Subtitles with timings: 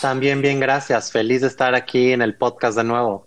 [0.00, 1.10] También bien, gracias.
[1.10, 3.26] Feliz de estar aquí en el podcast de nuevo.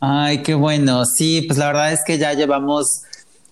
[0.00, 1.04] Ay, qué bueno.
[1.06, 3.02] Sí, pues la verdad es que ya llevamos,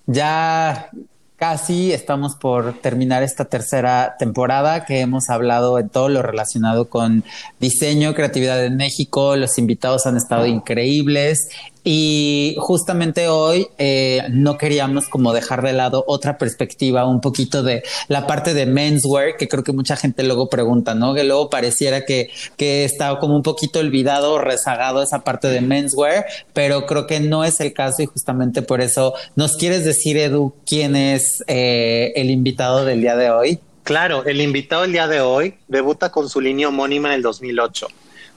[0.06, 0.90] ya
[1.36, 7.24] casi estamos por terminar esta tercera temporada que hemos hablado en todo lo relacionado con
[7.58, 9.34] diseño, creatividad en México.
[9.34, 11.48] Los invitados han estado increíbles
[11.84, 17.82] y justamente hoy eh, no queríamos como dejar de lado otra perspectiva, un poquito de
[18.08, 21.12] la parte de menswear, que creo que mucha gente luego pregunta, ¿no?
[21.14, 25.60] Que luego pareciera que, que está como un poquito olvidado o rezagado esa parte de
[25.60, 30.16] menswear, pero creo que no es el caso y justamente por eso nos quieres decir,
[30.16, 33.58] Edu, quién es eh, el invitado del día de hoy.
[33.82, 37.88] Claro, el invitado el día de hoy debuta con su línea homónima en el 2008,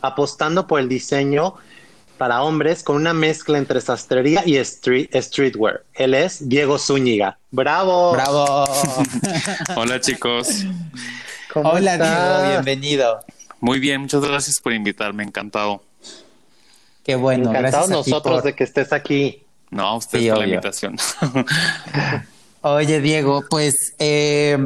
[0.01, 1.53] apostando por el diseño
[2.17, 5.83] para hombres con una mezcla entre sastrería y street, streetwear.
[5.93, 7.37] Él es Diego Zúñiga.
[7.51, 8.13] ¡Bravo!
[8.13, 8.65] Bravo.
[9.75, 10.65] Hola chicos,
[11.53, 12.41] ¿Cómo Hola, estás?
[12.47, 13.19] Diego, bienvenido.
[13.59, 15.83] muy bien, muchas gracias por invitarme, encantado.
[17.03, 19.41] Qué bueno, Encantados gracias a ti nosotros por- de que estés aquí.
[19.71, 20.97] No, a usted Sí, por la invitación.
[22.61, 24.57] Oye, Diego, pues eh,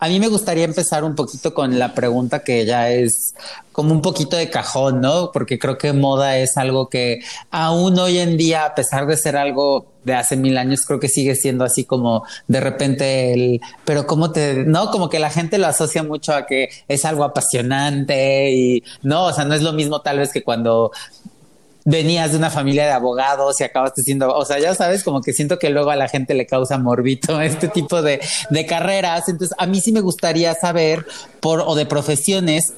[0.00, 3.34] a mí me gustaría empezar un poquito con la pregunta que ya es
[3.70, 5.30] como un poquito de cajón, ¿no?
[5.30, 7.20] Porque creo que moda es algo que
[7.50, 11.08] aún hoy en día, a pesar de ser algo de hace mil años, creo que
[11.08, 15.58] sigue siendo así como de repente el, pero cómo te, no, como que la gente
[15.58, 19.74] lo asocia mucho a que es algo apasionante y no, o sea, no es lo
[19.74, 20.92] mismo tal vez que cuando
[21.84, 25.32] venías de una familia de abogados y acabaste siendo, o sea, ya sabes, como que
[25.32, 28.20] siento que luego a la gente le causa morbito este tipo de,
[28.50, 29.28] de carreras.
[29.28, 31.06] Entonces, a mí sí me gustaría saber
[31.40, 32.72] por o de profesiones.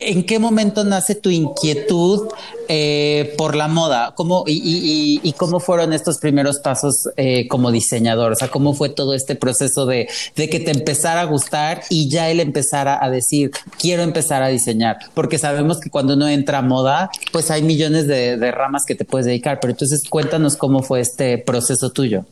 [0.00, 2.28] ¿En qué momento nace tu inquietud
[2.68, 4.14] eh, por la moda?
[4.14, 8.30] ¿Cómo, y, cómo fueron estos primeros pasos eh, como diseñador?
[8.30, 12.08] O sea, ¿cómo fue todo este proceso de, de que te empezara a gustar y
[12.08, 14.98] ya él empezara a decir, quiero empezar a diseñar?
[15.14, 18.94] Porque sabemos que cuando uno entra a moda, pues hay millones de, de ramas que
[18.94, 19.58] te puedes dedicar.
[19.60, 22.24] Pero entonces cuéntanos cómo fue este proceso tuyo.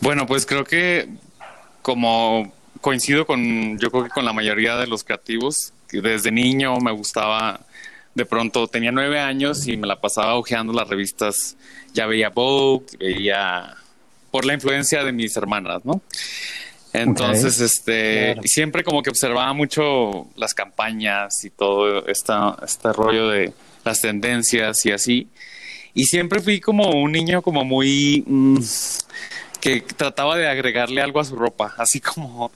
[0.00, 1.08] bueno, pues creo que
[1.80, 2.50] como
[2.80, 7.60] coincido con, yo creo que con la mayoría de los creativos, desde niño me gustaba,
[8.14, 11.56] de pronto tenía nueve años y me la pasaba hojeando las revistas,
[11.92, 13.74] ya veía Vogue, veía
[14.30, 16.00] por la influencia de mis hermanas, ¿no?
[16.94, 18.42] Entonces, este, Claro.
[18.44, 23.52] siempre como que observaba mucho las campañas y todo esta, este rollo de
[23.84, 25.28] las tendencias y así.
[25.94, 28.58] Y siempre fui como un niño como muy mm,
[29.62, 32.50] que trataba de agregarle algo a su ropa, así como,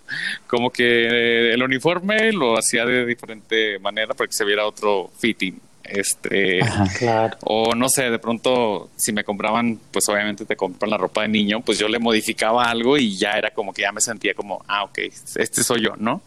[0.49, 5.61] como que el uniforme lo hacía de diferente manera para que se viera otro fitting.
[5.85, 6.59] Este,
[6.99, 7.37] Claro.
[7.45, 11.29] o no sé, de pronto si me compraban, pues obviamente te compran la ropa de
[11.29, 14.65] niño, pues yo le modificaba algo y ya era como que ya me sentía como,
[14.67, 14.99] ah, ok,
[15.37, 16.23] este soy yo, ¿no?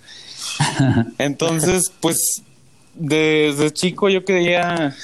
[1.18, 2.42] Entonces, pues
[2.94, 4.96] desde chico yo quería,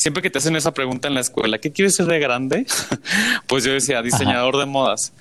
[0.00, 2.64] siempre que te hacen esa pregunta en la escuela, ¿qué quieres ser de grande?
[3.46, 5.12] pues yo decía, diseñador de modas.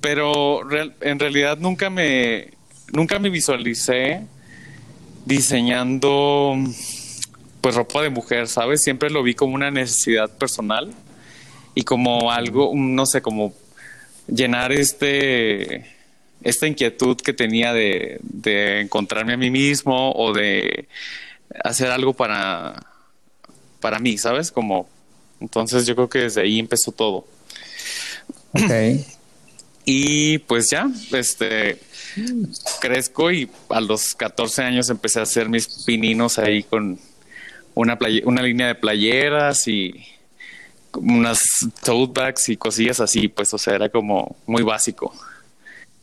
[0.00, 2.52] Pero real- en realidad nunca me,
[2.92, 4.22] nunca me visualicé
[5.26, 6.54] diseñando
[7.60, 8.82] pues ropa de mujer, ¿sabes?
[8.82, 10.92] Siempre lo vi como una necesidad personal
[11.74, 13.52] y como algo, no sé, como
[14.28, 15.94] llenar este
[16.42, 20.86] esta inquietud que tenía de, de encontrarme a mí mismo o de
[21.64, 22.86] hacer algo para
[23.80, 24.50] para mí, ¿sabes?
[24.50, 24.88] Como
[25.40, 27.26] entonces yo creo que desde ahí empezó todo.
[28.52, 28.70] Ok.
[29.88, 31.78] Y pues ya, este
[32.80, 36.98] crezco y a los 14 años empecé a hacer mis pininos ahí con
[37.74, 39.94] una una línea de playeras y
[40.92, 41.40] unas
[41.84, 45.14] tote bags y cosillas así, pues o sea, era como muy básico.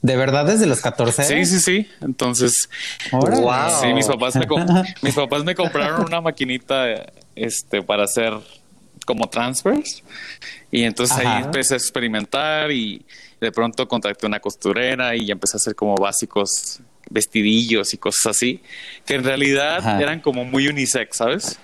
[0.01, 1.24] ¿De verdad desde los 14?
[1.24, 1.89] Sí, sí, sí.
[2.01, 2.69] Entonces.
[3.12, 3.53] Wow.
[3.81, 4.45] sí, mis papás me
[5.01, 8.33] mis papás me compraron una maquinita este para hacer
[9.06, 10.03] como transfers
[10.71, 11.38] y entonces Ajá.
[11.38, 13.06] ahí empecé a experimentar y
[13.41, 18.27] de pronto contacté una costurera y ya empecé a hacer como básicos vestidillos y cosas
[18.27, 18.62] así
[19.06, 20.01] que en realidad Ajá.
[20.01, 21.59] eran como muy unisex, ¿sabes?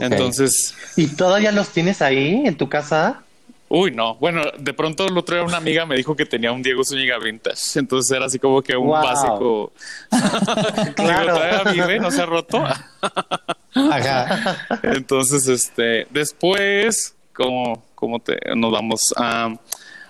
[0.00, 3.24] Entonces, ¿Y todavía los tienes ahí en tu casa?
[3.70, 4.14] Uy, no.
[4.16, 7.18] Bueno, de pronto el otro día una amiga me dijo que tenía un Diego Zúñiga
[7.18, 7.78] vintage.
[7.78, 9.02] Entonces era así como que un Wow.
[9.02, 9.72] básico.
[10.96, 11.70] Claro.
[11.70, 12.64] Digo, vive, no se ha roto.
[13.74, 14.66] Ajá.
[14.82, 19.54] Entonces, este, después, como, como te, nos vamos a,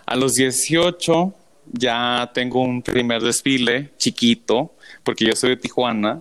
[0.06, 1.34] a los 18,
[1.72, 4.72] ya tengo un primer desfile chiquito,
[5.02, 6.20] porque yo soy de Tijuana.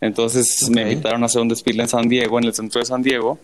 [0.00, 3.02] Entonces me invitaron a hacer un desfile en San Diego, en el centro de San
[3.02, 3.38] Diego.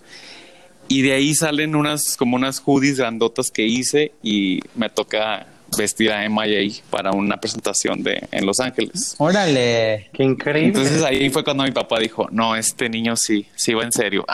[0.89, 5.47] Y de ahí salen unas, como unas hoodies grandotas que hice y me toca
[5.77, 9.15] vestir a MIA para una presentación de en Los Ángeles.
[9.19, 10.09] Órale.
[10.13, 10.69] Qué increíble.
[10.69, 14.25] Entonces ahí fue cuando mi papá dijo, no, este niño sí, sí va en serio.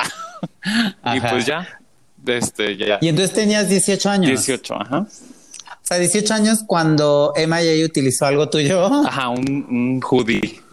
[1.14, 1.80] y pues ya,
[2.26, 4.30] este, ya, Y entonces tenías 18 años.
[4.30, 4.98] 18, ajá.
[5.00, 8.86] O sea, 18 años cuando MIA utilizó algo tuyo.
[9.06, 10.63] Ajá, un, un hoodie.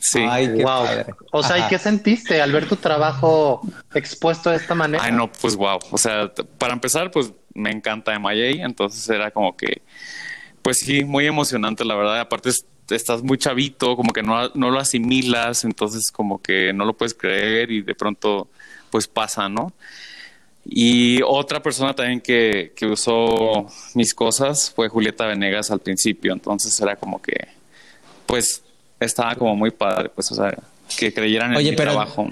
[0.00, 0.20] Sí.
[0.28, 0.84] Ay, qué wow.
[0.84, 1.06] padre.
[1.30, 3.60] O sea, ¿y qué sentiste al ver tu trabajo
[3.94, 5.04] expuesto de esta manera?
[5.04, 5.78] Ay, no, pues wow.
[5.90, 9.82] O sea, para empezar, pues me encanta MIA, entonces era como que,
[10.62, 12.20] pues sí, muy emocionante, la verdad.
[12.20, 16.84] Aparte, es- estás muy chavito, como que no, no lo asimilas, entonces como que no
[16.84, 18.48] lo puedes creer y de pronto,
[18.90, 19.72] pues pasa, ¿no?
[20.64, 26.78] Y otra persona también que, que usó mis cosas fue Julieta Venegas al principio, entonces
[26.80, 27.48] era como que,
[28.26, 28.62] pues,
[29.00, 30.54] estaba como muy padre, pues, o sea,
[30.98, 32.28] que creyeran en Oye, mi pero- trabajo.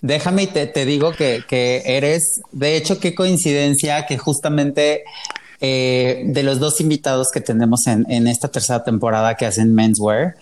[0.00, 5.04] Déjame y te, te digo que, que eres, de hecho, qué coincidencia que justamente
[5.60, 10.34] eh, de los dos invitados que tenemos en, en esta tercera temporada que hacen Menswear,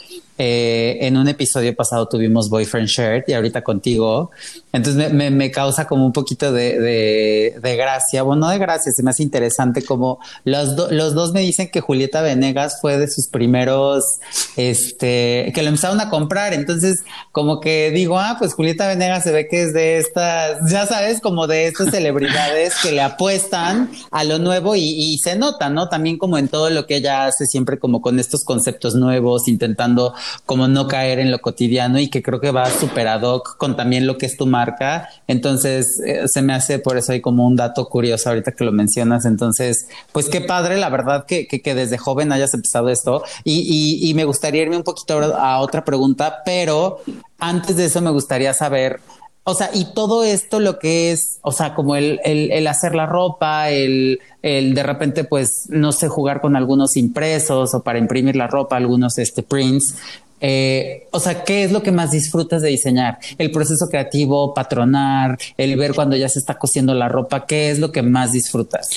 [0.43, 4.31] eh, en un episodio pasado tuvimos Boyfriend Shirt y ahorita contigo.
[4.73, 8.57] Entonces me, me- me causa como un poquito de, de- de gracia, bueno, no de
[8.59, 12.79] gracia, se me hace interesante como los, do- los dos me dicen que Julieta Venegas
[12.81, 14.21] fue de sus primeros,
[14.57, 16.55] este, que lo empezaron a comprar.
[16.55, 17.01] Entonces,
[17.33, 21.21] como que digo, ah, pues Julieta Venegas se ve que es de estas, ya sabes,
[21.21, 25.89] como de estas celebridades que le apuestan a lo nuevo y, y se nota, ¿no?
[25.89, 30.15] También como en todo lo que ella hace, siempre como con estos conceptos nuevos, intentando
[30.47, 33.77] como no caer en lo cotidiano y que creo que va super ad hoc con
[33.77, 35.09] también lo que es tu marca.
[35.27, 38.73] Entonces, eh, se me hace por eso hay como un dato curioso ahorita que lo
[38.73, 39.25] mencionas.
[39.25, 43.23] Entonces, pues qué padre, la verdad, que, que, desde joven hayas empezado esto.
[43.44, 47.00] Y, y, y me gustaría irme un poquito a otra pregunta, pero
[47.38, 49.00] antes de eso me gustaría saber,
[49.45, 52.95] o sea, y todo esto lo que es, o sea, como el, el, el hacer
[52.95, 57.99] la ropa, el, el de repente, pues, no sé, jugar con algunos impresos o para
[57.99, 59.97] imprimir la ropa, algunos este, prints.
[60.43, 63.19] Eh, o sea, ¿qué es lo que más disfrutas de diseñar?
[63.39, 67.79] El proceso creativo, patronar, el ver cuando ya se está cosiendo la ropa, ¿qué es
[67.79, 68.89] lo que más disfrutas?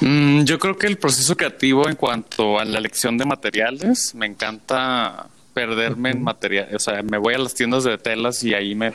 [0.00, 4.26] Mm, yo creo que el proceso creativo en cuanto a la elección de materiales, me
[4.26, 6.74] encanta perderme en materiales.
[6.74, 8.92] O sea, me voy a las tiendas de telas y ahí me,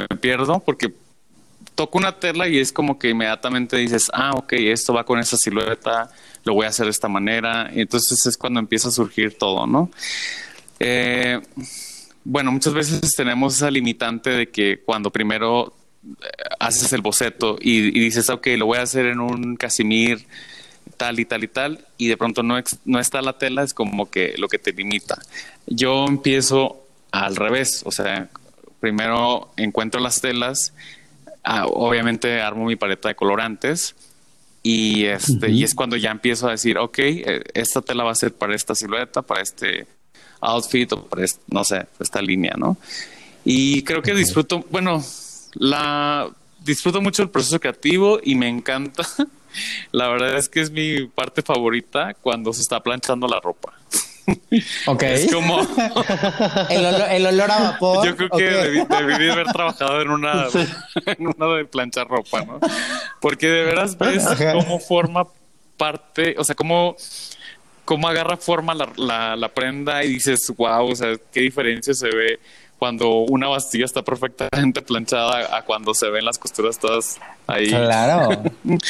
[0.00, 0.92] me pierdo porque
[1.74, 5.36] toco una tela y es como que inmediatamente dices, ah, ok, esto va con esa
[5.36, 6.10] silueta,
[6.44, 7.70] lo voy a hacer de esta manera.
[7.74, 9.90] Y entonces es cuando empieza a surgir todo, ¿no?
[10.80, 11.40] Eh,
[12.24, 16.26] bueno, muchas veces tenemos esa limitante de que cuando primero eh,
[16.58, 20.26] haces el boceto y, y dices, ok, lo voy a hacer en un casimir
[20.96, 24.10] tal y tal y tal, y de pronto no, no está la tela, es como
[24.10, 25.20] que lo que te limita.
[25.66, 28.28] Yo empiezo al revés, o sea,
[28.86, 30.72] primero encuentro las telas,
[31.42, 33.96] ah, obviamente armo mi paleta de colorantes,
[34.62, 38.14] y este y es cuando ya empiezo a decir, ok, eh, esta tela va a
[38.14, 39.88] ser para esta silueta, para este
[40.40, 42.76] outfit o para este- no sé, esta línea, ¿no?
[43.44, 45.04] Y creo que disfruto, bueno,
[45.54, 49.02] la disfruto mucho el proceso creativo y me encanta.
[49.90, 53.72] La verdad es que es mi parte favorita cuando se está planchando la ropa.
[54.86, 55.02] Ok.
[55.02, 55.60] Es como
[56.70, 58.06] El olor, el olor a vapor.
[58.06, 58.54] yo creo que ok.
[58.62, 60.46] debí, debí de haber trabajado en una,
[61.06, 62.58] en una de planchar ropa, ¿no?
[63.20, 64.52] Porque de veras ves Ajá.
[64.52, 65.26] cómo forma
[65.76, 66.96] parte, o sea, cómo,
[67.84, 72.08] cómo agarra forma la, la, la prenda y dices, wow, o sea, qué diferencia se
[72.08, 72.40] ve
[72.78, 77.68] cuando una bastilla está perfectamente planchada a cuando se ven las costuras todas ahí.
[77.68, 78.42] Claro.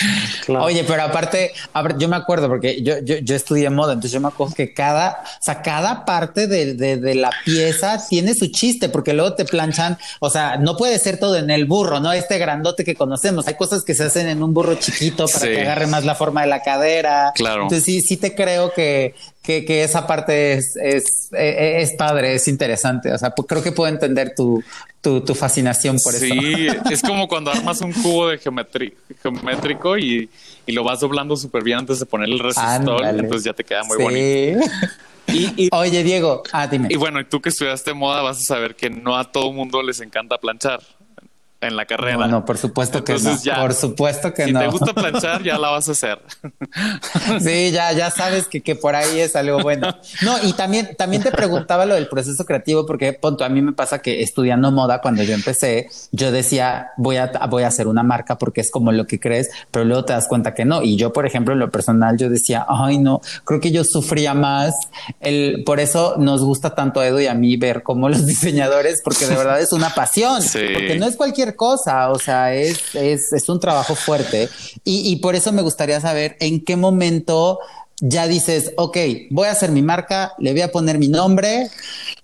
[0.44, 0.64] Claro.
[0.64, 4.12] Oye, pero aparte, a ver, yo me acuerdo porque yo, yo, yo estudié moda, entonces
[4.12, 8.34] yo me acuerdo que cada, o sea, cada parte de, de, de la pieza tiene
[8.34, 11.98] su chiste, porque luego te planchan, o sea, no puede ser todo en el burro,
[12.00, 12.12] ¿no?
[12.12, 13.48] Este grandote que conocemos.
[13.48, 15.48] Hay cosas que se hacen en un burro chiquito para Sí.
[15.48, 17.32] que agarre más la forma de la cadera.
[17.34, 17.62] Claro.
[17.64, 19.14] Entonces sí, sí te creo que,
[19.46, 23.12] que, que esa parte es, es, eh, es padre, es interesante.
[23.12, 24.60] O sea, pues creo que puedo entender tu,
[25.00, 26.24] tu, tu fascinación por eso.
[26.24, 28.38] Sí, es como cuando armas un cubo de
[29.22, 30.28] geométrico y,
[30.66, 33.20] y lo vas doblando súper bien antes de poner el resistor, Ándale.
[33.20, 34.02] entonces ya te queda muy Sí.
[34.02, 34.66] bonito.
[35.28, 36.88] Y, y- Oye, Diego, ah, dime.
[36.90, 39.82] y bueno, y tú que estudiaste moda vas a saber que no a todo mundo
[39.82, 40.80] les encanta planchar.
[41.60, 42.16] En la carrera.
[42.18, 43.36] No, no, por supuesto que no.
[43.60, 44.60] por supuesto que no.
[44.60, 46.20] Si te gusta planchar, ya la vas a hacer.
[47.40, 49.96] sí, ya, ya sabes que, que por ahí es algo bueno.
[50.22, 53.72] No, y también, también te preguntaba lo del proceso creativo, porque punto, a mí me
[53.72, 58.02] pasa que estudiando moda, cuando yo empecé, yo decía, voy a, voy a hacer una
[58.02, 60.82] marca porque es como lo que crees, pero luego te das cuenta que no.
[60.82, 64.34] Y yo, por ejemplo, en lo personal, yo decía, ay, no, creo que yo sufría
[64.34, 64.74] más.
[65.20, 69.00] El, por eso nos gusta tanto a Edu y a mí ver cómo los diseñadores,
[69.02, 73.32] porque de verdad es una pasión, porque no es cualquier cosa, o sea, es, es,
[73.32, 74.48] es un trabajo fuerte.
[74.84, 77.60] Y, y, por eso me gustaría saber en qué momento
[78.00, 78.96] ya dices, ok,
[79.30, 81.70] voy a hacer mi marca, le voy a poner mi nombre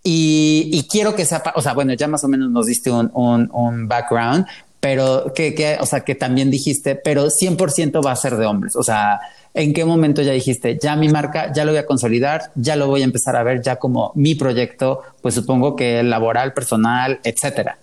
[0.02, 3.10] y, y quiero que sea, o sea, bueno, ya más o menos nos diste un,
[3.14, 4.46] un, un background,
[4.80, 8.76] pero que, que, o sea, que también dijiste, pero 100% va a ser de hombres,
[8.76, 9.20] o sea,
[9.54, 12.86] ¿En qué momento ya dijiste, ya mi marca, ya lo voy a consolidar, ya lo
[12.86, 17.78] voy a empezar a ver ya como mi proyecto, pues supongo que laboral, personal, etcétera?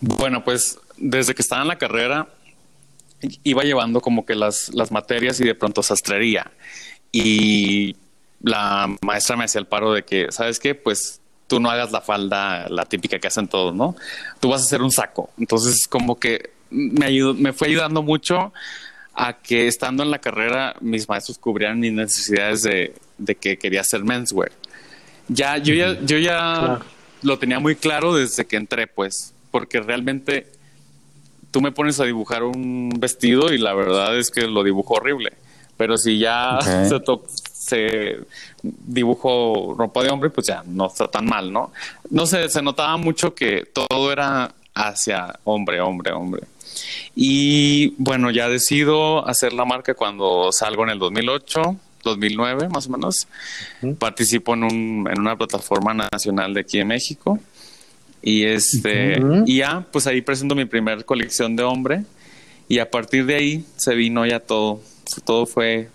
[0.00, 2.28] Bueno, pues desde que estaba en la carrera
[3.42, 6.50] iba llevando como que las, las materias y de pronto sastrería.
[7.10, 7.96] Y
[8.42, 10.74] la maestra me hacía el paro de que, ¿sabes qué?
[10.74, 13.96] Pues tú no hagas la falda, la típica que hacen todos, ¿no?
[14.40, 15.30] Tú vas a hacer un saco.
[15.38, 18.52] Entonces, como que me, ayudó, me fue ayudando mucho
[19.14, 23.80] a que estando en la carrera mis maestros cubrían mis necesidades de, de que quería
[23.80, 24.52] hacer menswear.
[25.28, 26.78] Ya, yo ya, yo ya
[27.22, 30.46] lo tenía muy claro desde que entré, pues, porque realmente
[31.50, 35.32] tú me pones a dibujar un vestido y la verdad es que lo dibujo horrible.
[35.76, 37.00] Pero si ya se,
[37.52, 38.18] se
[38.62, 41.72] dibujó ropa de hombre, pues ya no está tan mal, ¿no?
[42.10, 46.42] No sé, se notaba mucho que todo era hacia hombre, hombre, hombre.
[47.14, 52.90] Y bueno, ya decido hacer la marca cuando salgo en el 2008, 2009 más o
[52.90, 53.28] menos.
[53.98, 57.38] Participo en, un, en una plataforma nacional de aquí en México
[58.22, 62.04] y este, y ya, pues ahí presento mi primer colección de hombre.
[62.68, 64.80] Y a partir de ahí se vino ya todo.
[65.24, 65.88] Todo fue.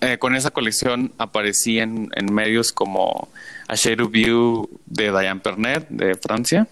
[0.00, 3.28] Eh, con esa colección aparecí en, en, medios como
[3.66, 6.68] A Shade of View de Diane Pernet de Francia.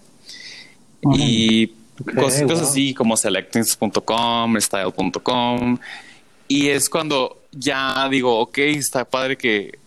[1.13, 1.67] Y
[2.15, 5.77] cositas así como selectings.com, style.com.
[6.47, 9.79] Y es cuando ya digo, ok, está padre que,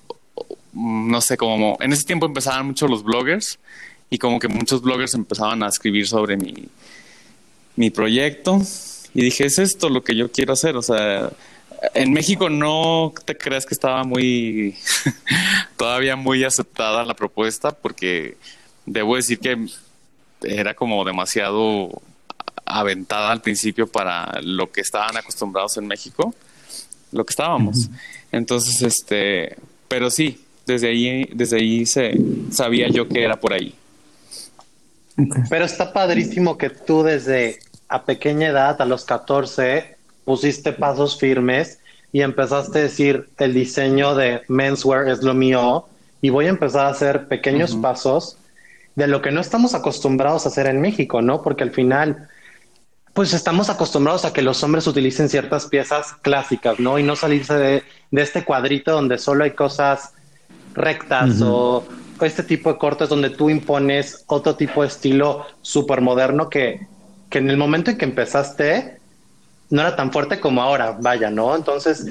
[0.73, 3.59] no sé, como en ese tiempo empezaban mucho los bloggers
[4.11, 6.69] y como que muchos bloggers empezaban a escribir sobre mi,
[7.77, 8.61] mi proyecto
[9.15, 11.31] y dije, es esto lo que yo quiero hacer, o sea,
[11.95, 14.77] en México no te creas que estaba muy,
[15.77, 18.37] todavía muy aceptada la propuesta porque
[18.87, 19.57] debo decir que
[20.43, 22.03] era como demasiado
[22.65, 26.35] aventada al principio para lo que estaban acostumbrados en México,
[27.13, 27.89] lo que estábamos.
[28.31, 29.57] Entonces, este,
[29.89, 32.19] pero sí, desde ahí, desde ahí se
[32.51, 33.75] sabía yo que era por ahí.
[35.51, 37.59] Pero está padrísimo que tú desde
[37.89, 41.81] a pequeña edad, a los 14, pusiste pasos firmes
[42.13, 45.87] y empezaste a decir el diseño de menswear es lo mío
[46.21, 48.37] y voy a empezar a hacer pequeños pasos
[48.95, 51.43] de lo que no estamos acostumbrados a hacer en México, ¿no?
[51.43, 52.29] Porque al final,
[53.15, 56.99] pues estamos acostumbrados a que los hombres utilicen ciertas piezas clásicas, ¿no?
[56.99, 60.13] Y no salirse de, de este cuadrito donde solo hay cosas
[60.75, 61.85] rectas o
[62.27, 66.87] este tipo de cortes donde tú impones otro tipo de estilo súper moderno que,
[67.31, 68.99] que en el momento en que empezaste
[69.71, 71.55] no era tan fuerte como ahora, vaya, ¿no?
[71.55, 72.07] Entonces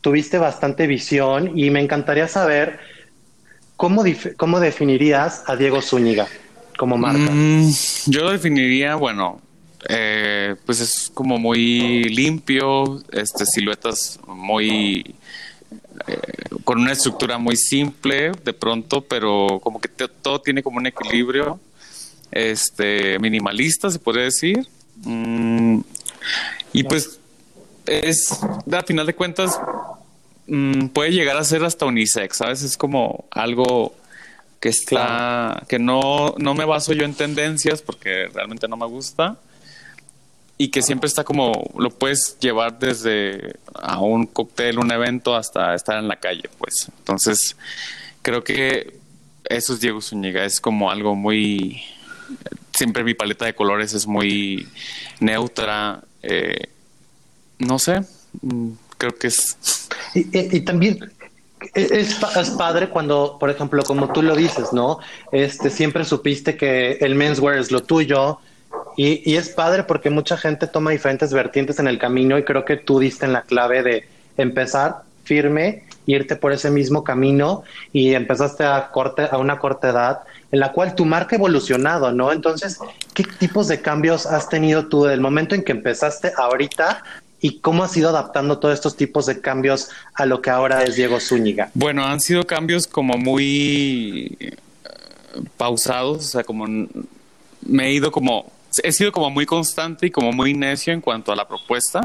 [0.00, 2.78] tuviste bastante visión y me encantaría saber
[3.76, 4.04] cómo,
[4.36, 6.26] cómo definirías a Diego Zúñiga
[6.78, 7.30] como marca.
[7.30, 7.70] Mm,
[8.06, 9.40] yo lo definiría, bueno,
[9.88, 15.14] eh, pues es como muy limpio, este, siluetas muy
[16.06, 16.18] eh,
[16.64, 21.60] con una estructura muy simple de pronto, pero como que todo tiene como un equilibrio
[22.30, 24.66] este minimalista, se puede decir.
[25.02, 25.80] Mm,
[26.72, 27.20] y pues
[27.86, 28.40] es,
[28.72, 29.58] a final de cuentas,
[30.46, 32.62] mm, puede llegar a ser hasta unisex, ¿sabes?
[32.62, 33.94] Es como algo
[34.60, 39.38] que está, que no, no me baso yo en tendencias porque realmente no me gusta
[40.56, 45.74] y que siempre está como, lo puedes llevar desde a un cóctel, un evento, hasta
[45.74, 46.90] estar en la calle, pues.
[46.98, 47.56] Entonces,
[48.22, 48.98] creo que
[49.44, 51.82] eso es Diego Zúñiga, es como algo muy,
[52.72, 54.68] siempre mi paleta de colores es muy
[55.20, 56.68] neutra, eh,
[57.58, 58.02] no sé,
[58.42, 59.56] mm, creo que es...
[60.14, 61.12] Y, también
[61.74, 65.00] es, es, padre cuando, por ejemplo, como tú lo dices, ¿no?
[65.32, 68.38] Este, siempre supiste que el menswear es lo tuyo,
[68.96, 72.76] y, es padre porque mucha gente toma diferentes vertientes en el camino y creo que
[72.76, 78.64] tú diste en la clave de empezar firme, irte por ese mismo camino y empezaste
[78.64, 80.20] a, corte, a una corta edad
[80.52, 82.30] en la cual tu marca ha evolucionado, ¿no?
[82.30, 82.78] Entonces,
[83.14, 87.02] ¿qué tipos de cambios has tenido tú del momento en que empezaste ahorita
[87.40, 90.94] y cómo has ido adaptando todos estos tipos de cambios a lo que ahora es
[90.94, 91.70] Diego Zúñiga?
[91.74, 94.56] Bueno, han sido cambios como muy eh,
[95.56, 98.52] pausados, o sea, como me he ido como,
[98.82, 102.00] he sido como muy constante y como muy necio en cuanto a la propuesta.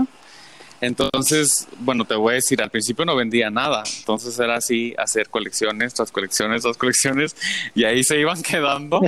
[0.81, 5.29] Entonces, bueno, te voy a decir, al principio no vendía nada, entonces era así, hacer
[5.29, 7.35] colecciones tras colecciones tras colecciones,
[7.75, 9.01] y ahí se iban quedando,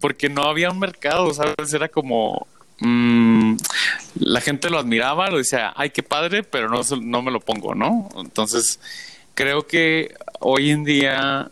[0.00, 1.72] porque no había un mercado, ¿sabes?
[1.72, 2.46] Era como,
[2.80, 3.56] mmm,
[4.20, 7.74] la gente lo admiraba, lo decía, ay, qué padre, pero no, no me lo pongo,
[7.74, 8.10] ¿no?
[8.16, 8.78] Entonces,
[9.34, 11.50] creo que hoy en día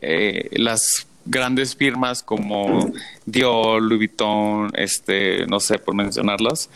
[0.00, 2.92] eh, las grandes firmas como
[3.26, 6.68] Dior, Louis Vuitton, este, no sé, por mencionarlas,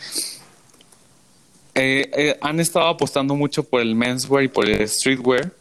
[1.73, 5.51] eh, eh, han estado apostando mucho por el menswear y por el streetwear,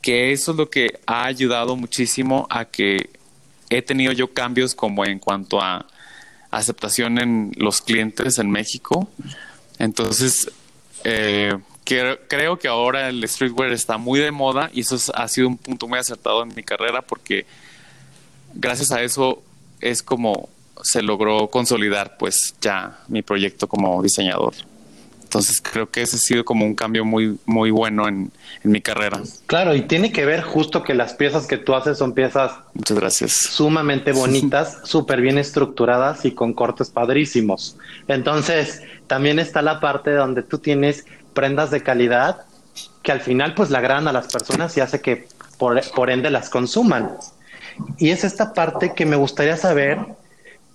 [0.00, 3.10] que eso es lo que ha ayudado muchísimo a que
[3.70, 5.86] he tenido yo cambios como en cuanto a
[6.52, 9.08] aceptación en los clientes en México.
[9.78, 10.50] Entonces,
[11.02, 15.58] eh, creo que ahora el streetwear está muy de moda y eso ha sido un
[15.58, 17.44] punto muy acertado en mi carrera porque
[18.54, 19.42] gracias a eso
[19.80, 20.48] es como
[20.82, 24.54] se logró consolidar pues ya mi proyecto como diseñador.
[25.34, 28.30] Entonces creo que ese ha sido como un cambio muy, muy bueno en,
[28.62, 29.20] mi carrera.
[29.46, 32.98] Claro, y tiene que ver justo que las piezas que tú haces son piezas Muchas
[32.98, 33.32] gracias.
[33.32, 37.76] sumamente bonitas, súper bien estructuradas y con cortes padrísimos.
[38.06, 42.46] Entonces, también está la parte donde tú tienes prendas de calidad
[43.02, 45.26] que al final pues la agradan a las personas y hace que
[45.58, 47.10] por, por ende las consuman.
[47.98, 49.98] Y es esta parte que me gustaría saber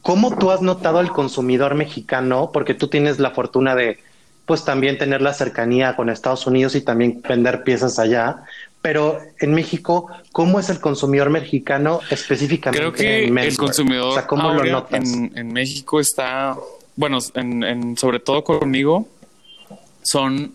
[0.02, 4.00] cómo tú has notado al consumidor mexicano, porque tú tienes la fortuna de
[4.46, 8.44] pues también tener la cercanía con Estados Unidos y también vender piezas allá.
[8.82, 12.80] Pero en México, ¿cómo es el consumidor mexicano específicamente?
[12.80, 15.04] Creo que el consumidor ¿cómo lo notas?
[15.14, 16.58] En, México está,
[16.96, 19.08] bueno, en, sobre todo conmigo,
[20.02, 20.54] son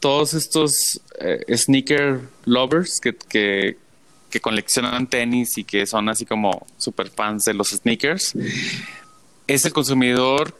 [0.00, 3.76] todos estos eh, sneaker lovers que, que,
[4.34, 8.34] que coleccionan tenis y que son así como super fans de los sneakers.
[9.46, 10.58] Es el consumidor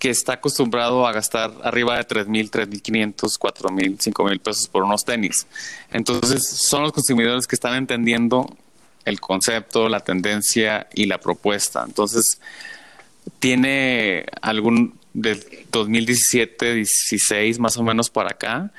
[0.00, 4.24] que está acostumbrado a gastar arriba de tres mil, tres mil quinientos, cuatro mil, cinco
[4.24, 5.46] mil pesos por unos tenis.
[5.92, 8.52] Entonces son los consumidores que están entendiendo
[9.04, 11.84] el concepto, la tendencia y la propuesta.
[11.86, 12.40] Entonces
[13.38, 18.72] tiene algún del 2017, 16 más o menos para acá,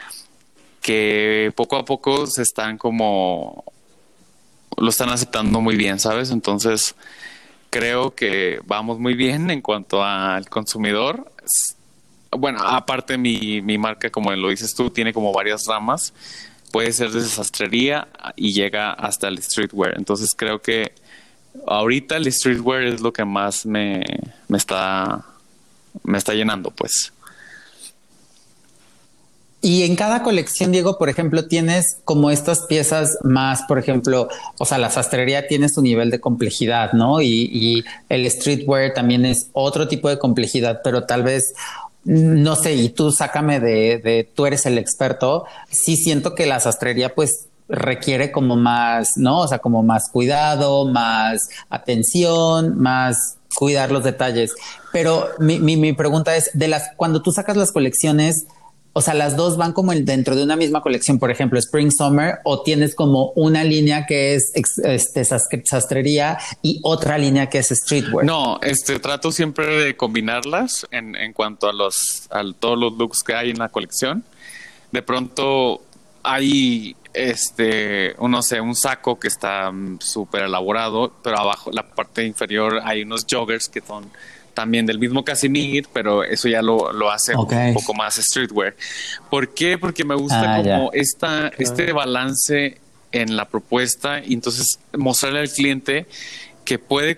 [0.82, 3.64] que poco a poco se están como
[4.78, 6.32] lo están aceptando muy bien, ¿sabes?
[6.32, 6.96] Entonces
[7.70, 11.32] creo que vamos muy bien en cuanto al consumidor.
[12.32, 16.14] Bueno, aparte mi, mi marca, como lo dices tú, tiene como varias ramas.
[16.72, 19.98] Puede ser de sastrería y llega hasta el streetwear.
[19.98, 20.94] Entonces creo que
[21.66, 24.04] ahorita el streetwear es lo que más me,
[24.48, 25.26] me está
[26.04, 27.14] me está llenando, pues.
[29.62, 34.66] Y en cada colección, Diego, por ejemplo, tienes como estas piezas más, por ejemplo, o
[34.66, 37.22] sea, la sastrería tiene su nivel de complejidad, ¿no?
[37.22, 41.54] Y, el streetwear también es otro tipo de complejidad, pero tal vez,
[42.06, 46.62] no sé, y tú sácame de, de tú eres el experto, sí siento que la
[46.62, 49.42] sastrería pues requiere como más, ¿no?
[49.42, 54.54] O sea, como más cuidado, más atención, más cuidar los detalles.
[54.92, 58.48] Pero mi, mi, mi pregunta es, de las, cuando tú sacas las colecciones,
[59.00, 62.40] o sea, las dos van como dentro de una misma colección, por ejemplo, Spring Summer,
[62.44, 68.26] o tienes como una línea que es este, sastrería y otra línea que es streetwear.
[68.26, 73.24] No, este trato siempre de combinarlas en, en cuanto a los a todos los looks
[73.24, 74.26] que hay en la colección.
[74.92, 75.82] De pronto
[76.22, 82.26] hay este, no sé, un saco que está mm, súper elaborado, pero abajo, la parte
[82.26, 84.12] inferior, hay unos joggers que son
[84.54, 88.76] también del mismo Casimir, pero eso ya lo, lo hace un poco más streetwear.
[89.30, 89.78] ¿Por qué?
[89.78, 92.78] Porque me gusta ah, como esta, este balance
[93.12, 96.06] en la propuesta y entonces mostrarle al cliente
[96.66, 97.18] que puede,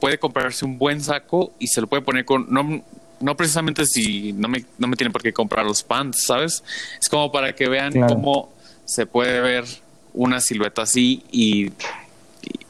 [0.00, 2.46] puede comprarse un buen saco y se lo puede poner con...
[2.50, 2.82] No,
[3.20, 6.62] no precisamente si no me, no me tiene por qué comprar los pants, ¿sabes?
[7.00, 8.52] Es como para que vean cómo
[8.84, 9.64] se puede ver
[10.12, 11.72] una silueta así y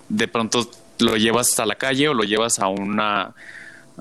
[0.09, 3.35] de pronto lo llevas a la calle o lo llevas a una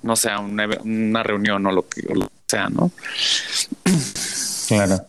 [0.03, 2.03] no una, una reunión o lo que
[2.47, 2.91] sea, ¿no?
[4.67, 5.05] Claro.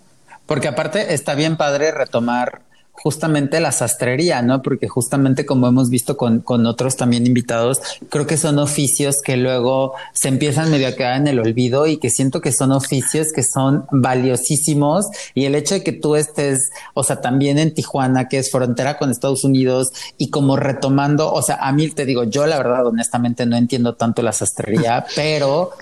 [0.46, 2.62] Porque aparte está bien padre retomar
[3.04, 4.62] justamente la sastrería, ¿no?
[4.62, 9.36] Porque justamente como hemos visto con, con otros también invitados, creo que son oficios que
[9.36, 13.30] luego se empiezan medio a quedar en el olvido y que siento que son oficios
[13.34, 18.26] que son valiosísimos y el hecho de que tú estés, o sea, también en Tijuana,
[18.26, 22.24] que es frontera con Estados Unidos y como retomando, o sea, a mí te digo,
[22.24, 25.72] yo la verdad honestamente no entiendo tanto la sastrería, pero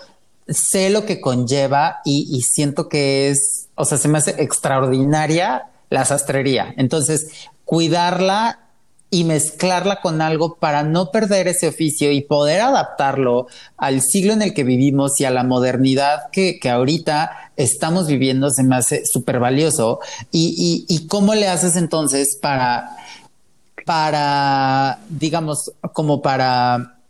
[0.48, 5.68] sé lo que conlleva y, y siento que es, o sea, se me hace extraordinaria
[5.92, 6.74] la sastrería.
[6.76, 8.58] Entonces, cuidarla
[9.10, 14.40] y mezclarla con algo para no perder ese oficio y poder adaptarlo al siglo en
[14.40, 19.04] el que vivimos y a la modernidad que, que ahorita estamos viviendo se me hace
[19.04, 20.00] súper valioso.
[20.30, 22.96] Y, y, y, cómo le haces entonces para,
[23.84, 27.01] para, digamos, como para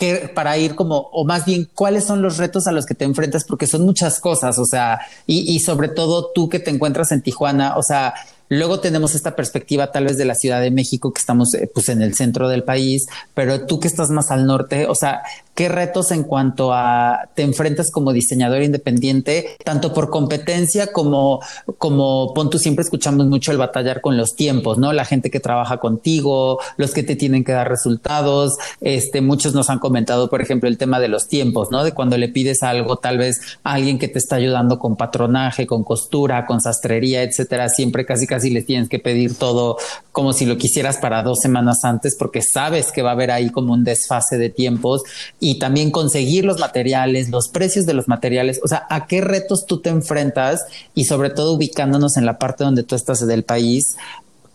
[0.00, 3.04] que para ir como, o más bien, cuáles son los retos a los que te
[3.04, 7.22] enfrentas, porque son muchas cosas, o sea, y, sobre todo tú que te encuentras en
[7.22, 8.14] Tijuana, o sea,
[8.52, 11.88] Luego tenemos esta perspectiva tal vez de la Ciudad de México, que estamos eh, pues
[11.88, 15.22] en el centro del país, pero tú que estás más al norte, o sea,
[15.60, 21.42] ¿qué retos en cuanto a te enfrentas como diseñador independiente, tanto por competencia como,
[21.76, 24.94] como pon siempre escuchamos mucho el batallar con los tiempos, ¿no?
[24.94, 29.68] La gente que trabaja contigo, los que te tienen que dar resultados, este, muchos nos
[29.68, 31.84] han comentado, por ejemplo, el tema de los tiempos, ¿no?
[31.84, 35.66] De cuando le pides algo, tal vez a alguien que te está ayudando con patronaje,
[35.66, 39.76] con costura, con sastrería, etcétera, siempre casi casi les tienes que pedir todo
[40.10, 43.50] como si lo quisieras para dos semanas antes porque sabes que va a haber ahí
[43.50, 45.02] como un desfase de tiempos
[45.38, 49.66] y también conseguir los materiales, los precios de los materiales, o sea, a qué retos
[49.66, 50.60] tú te enfrentas
[50.94, 53.96] y sobre todo ubicándonos en la parte donde tú estás del país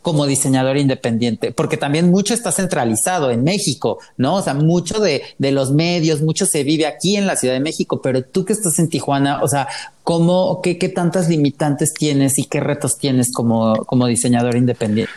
[0.06, 4.36] como diseñador independiente, porque también mucho está centralizado en México, ¿no?
[4.36, 7.60] O sea, mucho de, de, los medios, mucho se vive aquí en la Ciudad de
[7.60, 9.68] México, pero tú que estás en Tijuana, o sea,
[10.04, 15.12] ¿cómo, qué, qué tantas limitantes tienes y qué retos tienes como, como diseñador independiente?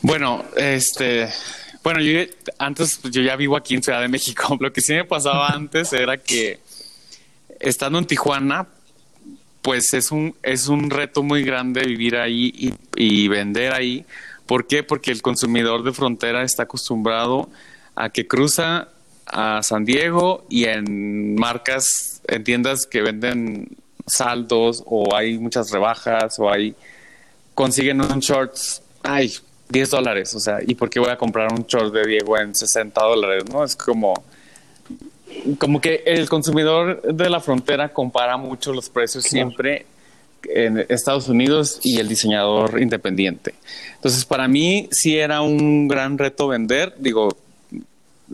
[0.00, 1.28] Bueno, este,
[1.82, 2.20] bueno, yo
[2.58, 4.56] antes yo ya vivo aquí en Ciudad de México.
[4.60, 6.60] Lo que sí me pasaba antes era que
[7.60, 8.66] estando en Tijuana,
[9.62, 14.04] pues es un, es un reto muy grande vivir ahí y, y, vender ahí.
[14.46, 14.82] ¿Por qué?
[14.82, 17.48] Porque el consumidor de frontera está acostumbrado
[17.94, 18.88] a que cruza
[19.26, 26.38] a San Diego y en marcas, en tiendas que venden saldos o hay muchas rebajas
[26.38, 26.74] o hay
[27.54, 29.32] consiguen un shorts, ay,
[29.72, 32.54] 10 dólares, o sea, ¿y por qué voy a comprar un short de Diego en
[32.54, 33.44] 60 dólares?
[33.50, 34.14] No, es como
[35.58, 39.86] como que el consumidor de la frontera compara mucho los precios siempre
[40.44, 43.54] en Estados Unidos y el diseñador independiente.
[43.94, 46.94] Entonces, para mí sí era un gran reto vender.
[46.98, 47.36] Digo,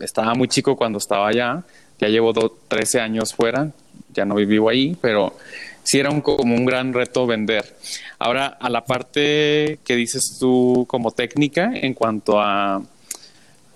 [0.01, 1.63] estaba muy chico cuando estaba allá,
[1.99, 3.71] ya llevo 13 años fuera,
[4.13, 5.35] ya no vivo ahí, pero
[5.83, 7.75] sí era un, como un gran reto vender.
[8.19, 12.83] Ahora, a la parte que dices tú como técnica en cuanto a,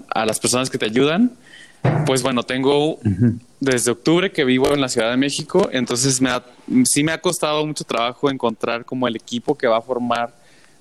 [0.09, 1.31] a las personas que te ayudan,
[2.05, 2.99] pues bueno, tengo
[3.59, 6.43] desde octubre que vivo en la Ciudad de México, entonces me ha,
[6.85, 10.33] sí me ha costado mucho trabajo encontrar como el equipo que va a formar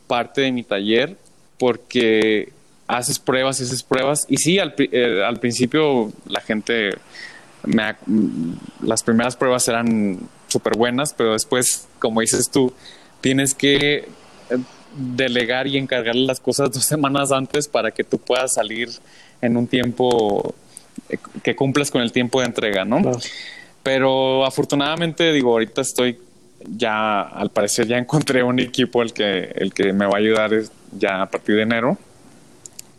[0.06, 1.16] parte de mi taller,
[1.58, 2.52] porque
[2.86, 4.26] haces pruebas y haces pruebas.
[4.28, 6.90] Y sí, al, eh, al principio la gente,
[7.64, 7.98] me ha,
[8.82, 12.72] las primeras pruebas eran súper buenas, pero después, como dices tú,
[13.22, 14.06] tienes que
[14.94, 18.90] delegar y encargarle las cosas dos semanas antes para que tú puedas salir
[19.40, 20.54] en un tiempo
[21.42, 23.00] que cumplas con el tiempo de entrega, ¿no?
[23.00, 23.18] Claro.
[23.82, 26.18] Pero afortunadamente, digo, ahorita estoy
[26.68, 30.50] ya, al parecer ya encontré un equipo el que, el que me va a ayudar
[30.96, 31.98] ya a partir de enero.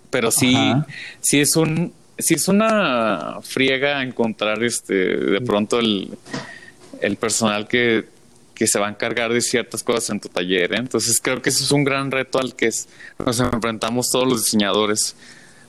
[0.10, 0.86] Pero sí, Ajá.
[1.22, 6.10] sí es un, sí es una friega encontrar este, de pronto el,
[7.02, 8.06] el personal que,
[8.54, 10.74] que se va a encargar de ciertas cosas en tu taller.
[10.74, 10.78] ¿eh?
[10.78, 12.88] Entonces creo que eso es un gran reto al que es,
[13.24, 15.16] nos enfrentamos todos los diseñadores,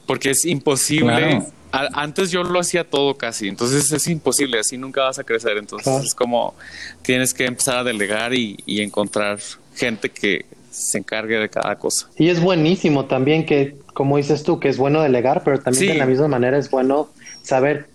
[0.06, 1.14] porque es imposible.
[1.14, 1.46] Claro
[1.92, 5.88] antes yo lo hacía todo casi, entonces es imposible, así nunca vas a crecer, entonces
[5.88, 6.04] claro.
[6.04, 6.54] es como
[7.02, 9.38] tienes que empezar a delegar y, y, encontrar
[9.74, 12.08] gente que se encargue de cada cosa.
[12.16, 15.88] Y es buenísimo también que, como dices tú, que es bueno delegar, pero también sí.
[15.88, 17.10] de la misma manera es bueno
[17.42, 17.88] saber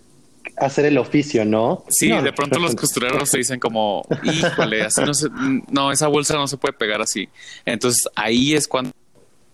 [0.60, 1.84] hacer el oficio, ¿no?
[1.88, 5.28] Sí, no, de pronto los costureros te dicen como, híjole, así no se,
[5.70, 7.28] no, esa bolsa no se puede pegar así.
[7.64, 8.92] Entonces ahí es cuando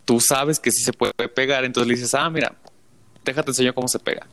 [0.05, 2.55] tú sabes que sí se puede pegar, entonces le dices, ah, mira,
[3.25, 4.27] déjate enseño cómo se pega.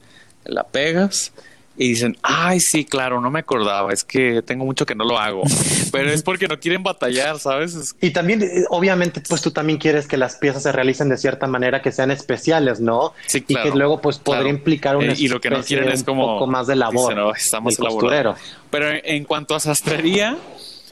[0.45, 1.31] La pegas
[1.75, 5.17] y dicen, ay, sí, claro, no me acordaba, es que tengo mucho que no lo
[5.17, 5.41] hago,
[5.91, 7.73] pero es porque no quieren batallar, ¿sabes?
[7.73, 7.95] Es...
[7.99, 11.81] Y también, obviamente, pues tú también quieres que las piezas se realicen de cierta manera,
[11.81, 13.13] que sean especiales, ¿no?
[13.25, 13.67] Sí, claro.
[13.67, 14.57] Y que luego, pues, podría claro.
[14.57, 16.25] implicar una eh, Y lo que no quieren es como...
[16.25, 17.09] Un poco más de labor.
[17.09, 18.35] Dicen, no, estamos costurero.
[18.69, 20.37] Pero en cuanto a sastrería,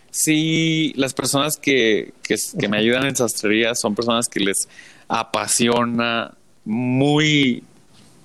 [0.10, 4.68] sí, las personas que, que, que me ayudan en sastrería son personas que les
[5.08, 6.34] apasiona
[6.66, 7.64] muy,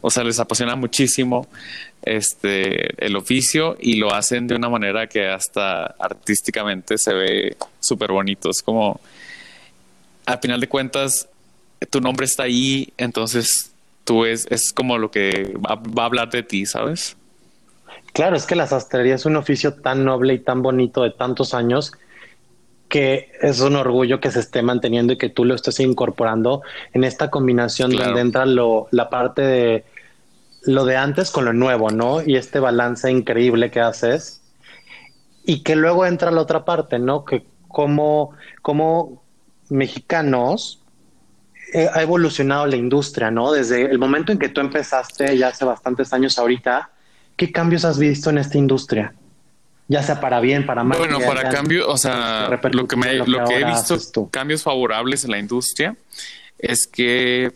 [0.01, 1.49] o sea, les apasiona muchísimo
[2.03, 8.13] este el oficio y lo hacen de una manera que hasta artísticamente se ve súper
[8.13, 8.51] bonito.
[8.51, 9.01] Es como,
[10.25, 11.29] al final de cuentas,
[11.91, 13.73] tu nombre está ahí, entonces
[14.05, 17.17] tú es, es como lo que va, va a hablar de ti, ¿sabes?
[18.13, 21.53] Claro, es que la sastrería es un oficio tan noble y tan bonito de tantos
[21.53, 21.93] años
[22.89, 26.63] que es un orgullo que se esté manteniendo y que tú lo estés incorporando
[26.95, 28.07] en esta combinación Claro.
[28.07, 29.85] donde entra lo, la parte de
[30.67, 32.23] lo de antes con lo nuevo, ¿no?
[32.23, 34.43] Y este balance increíble que haces.
[35.45, 37.25] Y que luego entra la otra parte, ¿no?
[37.25, 39.23] Que como, como
[39.69, 40.83] mexicanos
[41.73, 43.53] eh, ha evolucionado la industria, ¿no?
[43.53, 46.91] Desde el momento en que tú empezaste, ya hace bastantes años ahorita,
[47.37, 49.15] ¿qué cambios has visto en esta industria?
[49.89, 50.99] Ya sea para bien, para mal.
[50.99, 55.31] Bueno, para cambio, o sea, lo que, me, lo que he visto, cambios favorables en
[55.31, 55.97] la industria,
[56.59, 57.53] es que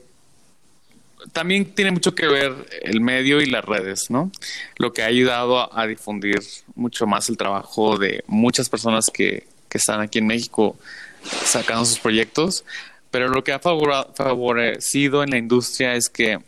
[1.32, 4.30] también tiene mucho que ver el medio y las redes, ¿no?
[4.76, 6.40] Lo que ha ayudado a, difundir
[6.74, 10.76] mucho más el trabajo de muchas personas que, que están aquí en México
[11.22, 12.64] sacando sus proyectos,
[13.10, 16.38] pero lo que ha favorecido en la industria es que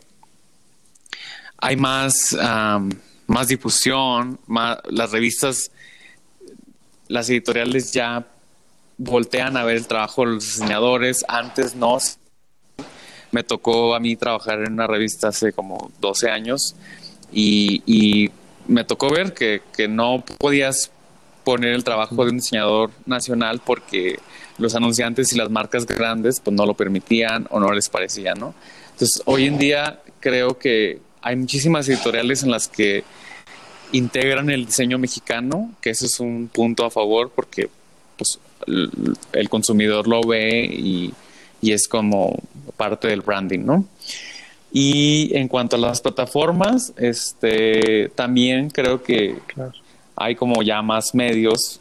[1.57, 2.89] hay más, am,
[3.27, 4.39] más difusión,
[4.89, 5.71] las revistas,
[7.07, 8.25] las editoriales ya
[8.97, 11.97] voltean a ver el trabajo de los diseñadores, antes no.
[13.33, 16.75] Me tocó a mí trabajar en una revista hace como 12 años
[17.33, 18.31] y,
[18.65, 20.89] me tocó ver que, que no podías
[21.43, 24.19] poner el trabajo de un diseñador nacional porque
[24.57, 28.53] los anunciantes y las marcas grandes pues no lo permitían o no les parecía, ¿no?
[28.91, 33.03] Entonces, hoy en día creo que hay muchísimas editoriales en las que
[33.91, 37.69] integran el diseño mexicano, que ese es un punto a favor porque
[38.17, 38.39] pues,
[39.33, 41.13] el consumidor lo ve y,
[41.63, 42.37] y es como
[42.75, 43.85] parte del branding, ¿no?
[44.71, 49.37] Y en cuanto a las plataformas, este, también creo que
[50.15, 51.79] hay como ya más medios,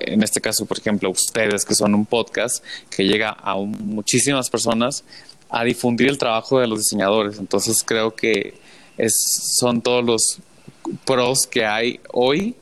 [0.00, 4.50] en este caso, por ejemplo, ustedes que son un podcast que llega a un- muchísimas
[4.50, 5.04] personas
[5.50, 7.38] a difundir el trabajo de los diseñadores.
[7.38, 8.54] Entonces creo que
[8.96, 9.14] es,
[9.58, 10.38] son todos los
[11.04, 12.56] pros que hay hoy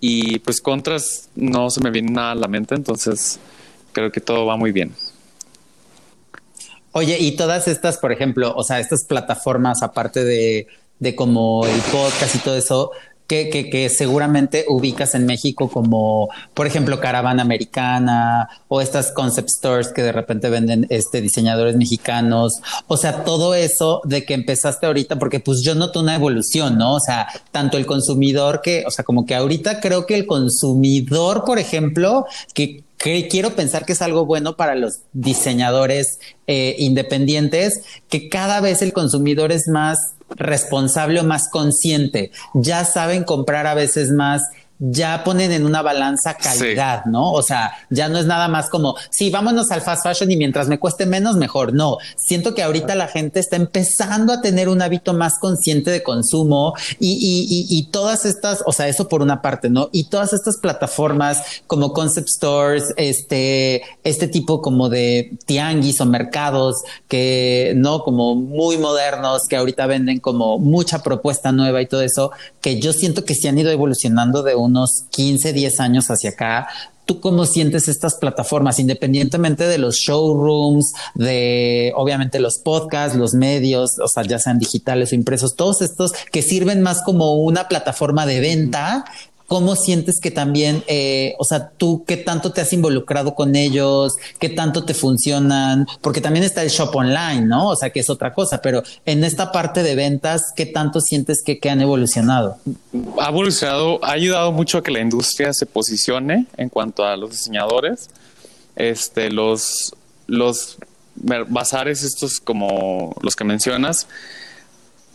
[0.00, 3.38] y pues contras no se me viene nada a la mente, entonces
[3.92, 4.92] creo que todo va muy bien.
[6.96, 10.68] Oye, y todas estas, por ejemplo, o sea, estas plataformas, aparte de,
[11.00, 12.92] de como el podcast y todo eso,
[13.26, 19.48] que, que, que seguramente ubicas en México como, por ejemplo, Caravana Americana o estas concept
[19.48, 22.60] stores que de repente venden este diseñadores mexicanos.
[22.86, 26.94] O sea, todo eso de que empezaste ahorita, porque pues yo noto una evolución, ¿no?
[26.94, 31.44] O sea, tanto el consumidor que, o sea, como que ahorita creo que el consumidor,
[31.44, 37.82] por ejemplo, que que quiero pensar que es algo bueno para los diseñadores eh, independientes,
[38.08, 42.30] que cada vez el consumidor es más responsable o más consciente.
[42.54, 44.44] Ya saben comprar a veces más,
[44.90, 47.32] ya ponen en una balanza calidad, ¿no?
[47.32, 50.68] O sea, ya no es nada más como, sí, vámonos al fast fashion y mientras
[50.68, 51.72] me cueste menos, mejor.
[51.72, 56.02] No, siento que ahorita la gente está empezando a tener un hábito más consciente de
[56.02, 59.88] consumo y, y, y, y todas estas, o sea, eso por una parte, ¿no?
[59.92, 66.82] Y todas estas plataformas como concept stores, este, este tipo como de tianguis o mercados
[67.08, 68.02] que, ¿no?
[68.02, 72.92] Como muy modernos, que ahorita venden como mucha propuesta nueva y todo eso, que yo
[72.92, 76.66] siento que se han ido evolucionando de unos 15, 10 años hacia acá.
[77.06, 83.98] ¿Tú cómo sientes estas plataformas, independientemente de los showrooms, de obviamente los podcasts, los medios,
[84.02, 88.24] o sea, ya sean digitales o impresos, todos estos que sirven más como una plataforma
[88.26, 89.04] de venta?
[89.54, 94.16] ¿Cómo sientes que también, eh, o sea, tú qué tanto te has involucrado con ellos,
[94.40, 95.86] qué tanto te funcionan?
[96.00, 97.68] Porque también está el shop online, ¿no?
[97.68, 101.40] O sea, que es otra cosa, pero en esta parte de ventas, ¿qué tanto sientes
[101.40, 102.58] que, que han evolucionado?
[103.20, 107.30] Ha evolucionado, ha ayudado mucho a que la industria se posicione en cuanto a los
[107.30, 108.10] diseñadores.
[108.74, 109.94] Este, los,
[110.26, 110.78] los
[111.14, 114.08] bazares estos como los que mencionas,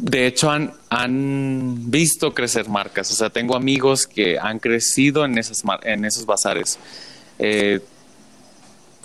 [0.02, 3.12] de hecho han, han visto crecer marcas.
[3.12, 6.80] O sea, tengo amigos que han crecido en, esas, en esos bazares.
[7.38, 7.80] Eh,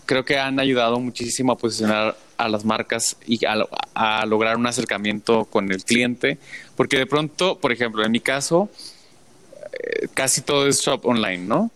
[0.07, 4.57] creo que han ayudado muchísimo a posicionar a las marcas y a, lo- a lograr
[4.57, 6.39] un acercamiento con el cliente,
[6.77, 8.69] porque de pronto, por ejemplo, en mi caso,
[9.73, 11.71] eh, casi todo es shop online, ¿no?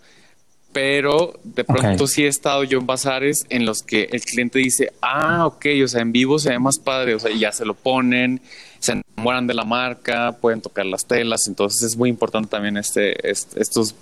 [0.73, 2.11] Pero de pronto Ok.
[2.11, 5.89] sí he estado yo en bazares en los que el cliente dice, ah, ok, o
[5.89, 8.41] sea, en vivo se ve más padre, o sea, y ya se lo ponen,
[8.81, 13.29] se enamoran de la marca, pueden tocar las telas, entonces es muy importante también este,
[13.31, 13.95] este- estos,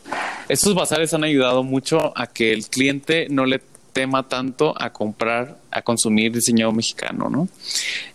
[0.48, 3.60] estos bazares han ayudado mucho a que el cliente no le
[3.92, 7.48] tema tanto a comprar, a consumir diseño mexicano, ¿no?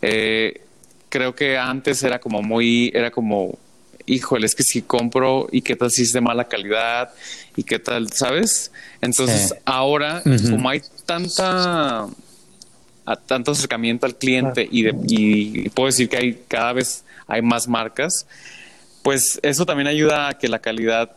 [0.03, 0.61] Eh,
[1.09, 3.57] creo que antes era como muy, era como,
[4.05, 7.09] híjole, es que si compro y qué tal si es de mala calidad
[7.55, 8.71] y qué tal, ¿sabes?
[9.01, 10.51] Entonces ahora, Ujú.
[10.51, 12.07] como hay tanta
[13.05, 17.41] a tanto acercamiento al cliente y, de- y puedo decir que hay cada vez hay
[17.41, 18.27] más marcas,
[19.03, 21.11] pues eso también ayuda a que la calidad,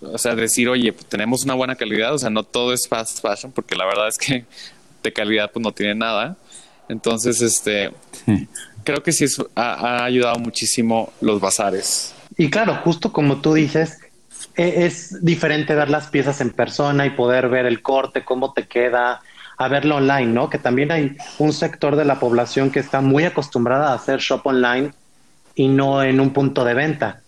[0.00, 3.20] o sea, decir, oye, pues tenemos una buena calidad, o sea, no todo es fast
[3.20, 4.44] fashion, porque la verdad es que
[5.02, 6.36] de calidad pues no tiene nada.
[6.88, 7.92] Entonces, este,
[8.84, 12.14] creo que sí es- ha, ha ayudado muchísimo los bazares.
[12.36, 13.98] Y claro, justo como tú dices,
[14.56, 18.66] e- es diferente ver las piezas en persona y poder ver el corte, cómo te
[18.66, 19.20] queda,
[19.64, 20.50] a verlo online, ¿no?
[20.50, 24.46] Que también hay un sector de la población que está muy acostumbrada a hacer shop
[24.46, 24.92] online
[25.54, 27.20] y no en un punto de venta.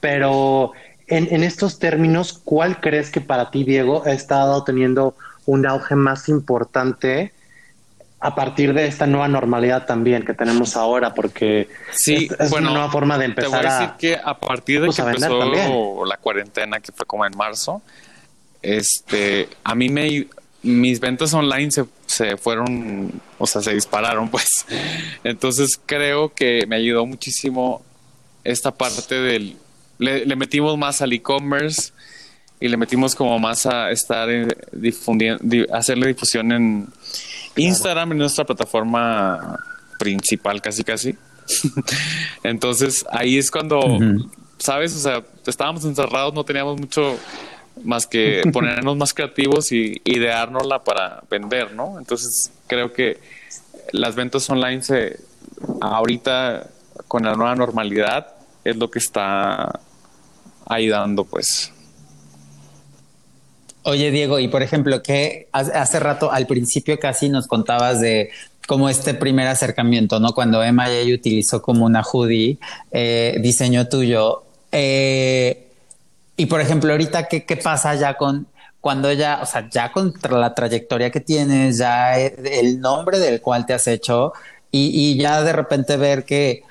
[0.00, 0.72] Pero
[1.06, 5.94] en, en estos términos, ¿cuál crees que para ti, Diego, ha estado teniendo un auge
[5.94, 7.32] más importante
[8.20, 11.12] a partir de esta nueva normalidad también que tenemos ahora?
[11.14, 13.96] Porque Sí, es, es bueno, una nueva forma de Te voy empezar a decir a...
[13.98, 16.08] que a partir de pues, que vender empezó también.
[16.08, 17.82] la cuarentena, que fue como en marzo,
[18.62, 20.26] este, a mí me,
[20.64, 24.48] mis ventas online se, se fueron, o sea, se dispararon, pues.
[25.22, 27.82] Entonces creo que me ayudó muchísimo
[28.42, 29.56] esta parte del,
[29.98, 31.92] le, le metimos más al e-commerce
[32.60, 36.86] y le metimos como más a estar eh, difundiendo, di- hacerle difusión en
[37.56, 39.58] Instagram, en nuestra plataforma
[39.98, 41.14] principal, casi casi.
[42.42, 43.98] Entonces ahí es cuando,
[44.58, 44.94] ¿sabes?
[44.96, 47.18] O sea, estábamos encerrados, no teníamos mucho
[47.82, 51.98] más que ponernos más creativos y ideárnosla para vender, ¿no?
[51.98, 53.18] Entonces creo que
[53.92, 55.18] las ventas online se
[55.80, 56.68] ahorita
[57.08, 58.34] con la nueva normalidad
[58.64, 59.80] es lo que está
[60.66, 61.72] ayudando, pues.
[63.82, 68.30] Oye, Diego, y por ejemplo, que hace rato, al principio casi nos contabas de
[68.66, 70.32] como este primer acercamiento, ¿no?
[70.32, 72.58] Cuando Emma J utilizó como una hoodie,
[72.90, 74.44] eh, diseño tuyo.
[74.72, 75.63] Eh,
[76.36, 78.46] y por ejemplo, ahorita, ¿qué, qué pasa ya con
[78.80, 83.40] cuando ya, o sea, ya con la trayectoria que tienes, ya eh, el nombre del
[83.40, 84.34] cual te has hecho,
[84.70, 86.64] y, y ya de repente ver que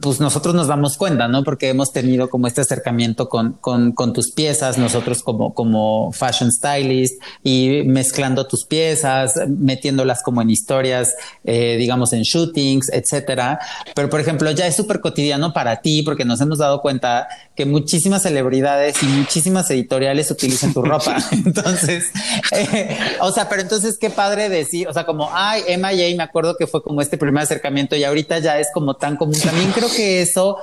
[0.00, 1.44] pues nosotros nos damos cuenta, ¿no?
[1.44, 6.50] Porque hemos tenido como este acercamiento con, con, con tus piezas, nosotros como, como fashion
[6.52, 13.58] stylist y mezclando tus piezas, metiéndolas como en historias, eh, digamos en shootings, etcétera.
[13.94, 17.66] Pero por ejemplo, ya es súper cotidiano para ti porque nos hemos dado cuenta que
[17.66, 21.16] muchísimas celebridades y muchísimas editoriales utilizan tu ropa.
[21.32, 22.10] Entonces,
[22.52, 26.22] eh, o sea, pero entonces qué padre decir, o sea, como, ay, Emma J, me
[26.22, 29.34] acuerdo que fue como este primer acercamiento y ahorita ya es como tan común.
[29.50, 30.58] También creo que eso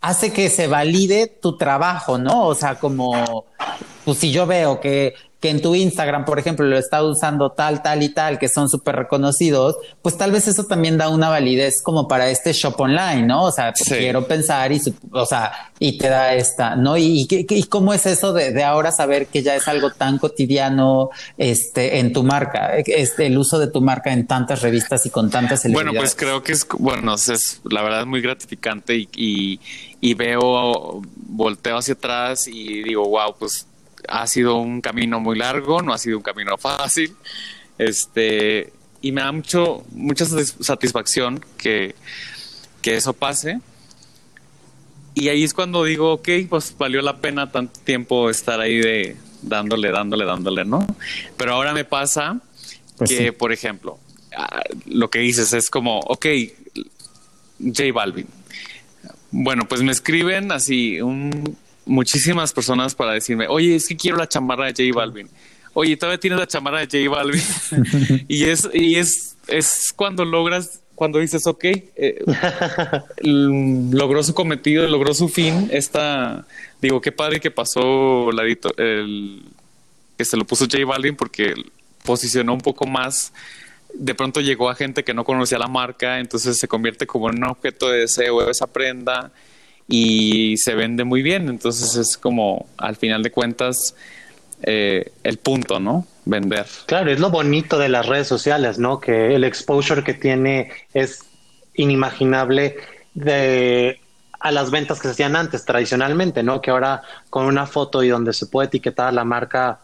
[0.00, 2.46] hace que se valide tu trabajo, ¿no?
[2.46, 3.46] O sea, como,
[4.04, 7.80] pues si yo veo que, que en tu Instagram, por ejemplo, lo está usando tal,
[7.80, 11.80] tal y tal, que son súper reconocidos, pues tal vez eso también da una validez
[11.80, 13.44] como para este shop online, ¿no?
[13.44, 13.84] O sea, Sí.
[13.94, 16.96] quiero pensar y, o sea, y te da esta, ¿no?
[16.96, 20.18] Y, y, y cómo es eso de, de ahora saber que ya es algo tan
[20.18, 25.10] cotidiano, este, en tu marca, este, el uso de tu marca en tantas revistas y
[25.10, 26.00] con tantas Bueno, celebridades.
[26.00, 29.60] pues creo que es, bueno, es la verdad es muy gratificante y, y,
[30.00, 33.67] y veo, volteo hacia atrás y digo, wow, pues
[34.08, 37.14] ha sido un camino muy largo, no ha sido un camino fácil.
[37.78, 41.94] Este, y me da mucho, mucha satis- satisfacción que,
[42.82, 43.60] que eso pase.
[45.14, 49.16] Y ahí es cuando digo, ok, pues valió la pena tanto tiempo estar ahí de
[49.42, 50.86] dándole, dándole, dándole, ¿no?
[51.36, 52.40] Pero ahora me pasa
[52.96, 53.30] Pues que, sí.
[53.32, 53.98] por ejemplo,
[54.36, 56.26] ah, lo que dices es como, ok,
[57.60, 58.26] J Balvin.
[59.30, 61.56] Bueno, pues me escriben así un,
[61.88, 65.28] muchísimas personas para decirme, oye, es que quiero la chamarra de J Balvin.
[65.72, 67.42] Oye, todavía tienes la chamarra de J Balvin.
[68.28, 72.24] y es, y es, es cuando logras, cuando dices, ok, eh,
[73.22, 75.68] logró su cometido, logró su fin.
[75.72, 76.46] Esta,
[76.80, 79.42] digo, qué padre que pasó la el,
[80.16, 81.54] que se lo puso J Balvin porque
[82.04, 83.32] posicionó un poco más.
[83.94, 87.38] De pronto llegó a gente que no conocía la marca, entonces se convierte como en
[87.38, 89.32] un objeto de deseo esa prenda
[89.88, 91.48] y se vende muy bien.
[91.48, 93.94] Entonces es como, al final de cuentas,
[94.62, 96.06] eh, el punto, ¿no?
[96.24, 96.66] Vender.
[96.86, 99.00] Claro, es lo bonito de las redes sociales, ¿no?
[99.00, 101.24] Que el exposure que tiene es
[101.74, 102.76] inimaginable
[103.14, 104.00] de
[104.40, 106.60] a las ventas que se hacían antes tradicionalmente, ¿no?
[106.60, 109.80] Que ahora con una foto y donde se puede etiquetar la marca,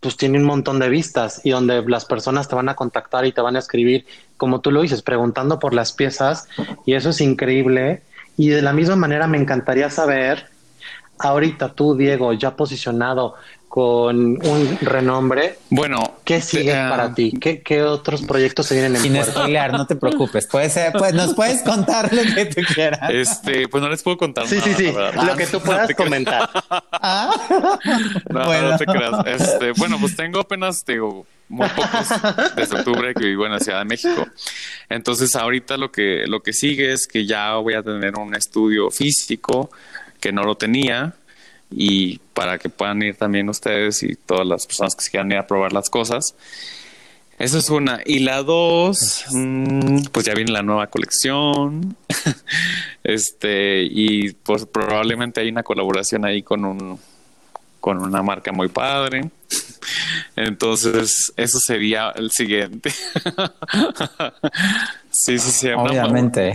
[0.00, 3.32] pues tiene un montón de vistas y donde las personas te van a contactar y
[3.32, 4.04] te van a escribir,
[4.36, 6.48] como tú lo dices, preguntando por las piezas
[6.84, 8.02] y eso es increíble.
[8.36, 10.46] Y de la misma manera me encantaría saber
[11.18, 13.34] ahorita tú, Diego, ya posicionado
[13.68, 14.16] con
[14.46, 17.32] un renombre, Bueno, ¿qué sigue eh, para ti?
[17.40, 19.32] ¿Qué, qué otros proyectos se vienen en Sin puerta?
[19.32, 20.46] spoilear, no te preocupes.
[20.46, 23.08] Puede ser, pues nos puedes contar lo que tú quieras.
[23.10, 24.46] Este, pues no les puedo contar.
[24.46, 24.92] Sí, nada, sí, sí,
[25.26, 26.50] lo que tú puedas comentar.
[26.68, 27.30] Ah.
[28.28, 28.72] No, Bueno.
[28.72, 29.26] no te creas.
[29.26, 32.08] Este, bueno, pues tengo apenas, te digo, muy pocos
[32.56, 34.26] desde octubre que vivo en la Ciudad de México.
[34.88, 38.90] Entonces, ahorita lo que, lo que sigue es que ya voy a tener un estudio
[38.90, 39.70] físico
[40.18, 41.14] que no lo tenía
[41.70, 45.38] y para que puedan ir también ustedes y todas las personas que se quieran ir
[45.38, 46.34] a probar las cosas.
[47.38, 48.00] Eso es una.
[48.06, 51.96] Y la dos, mm, pues ya viene la nueva colección.
[53.04, 56.98] este, y pues probablemente hay una colaboración ahí con un
[57.82, 59.28] con una marca muy padre.
[60.36, 62.90] Entonces, eso sería el siguiente.
[65.10, 65.68] sí, sí, sí.
[65.68, 66.54] una- Obviamente.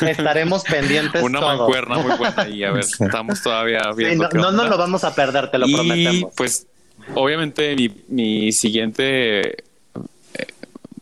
[0.00, 3.04] Estaremos pendientes Una mancuerna muy buena y a ver, Sí.
[3.04, 6.32] estamos todavía Sí, viendo no, no nos lo vamos a perder, te lo y prometemos.
[6.36, 6.66] pues
[7.14, 9.56] obviamente mi, mi siguiente eh,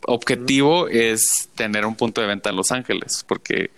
[0.06, 3.70] objetivo es tener un punto de venta en Los Ángeles, porque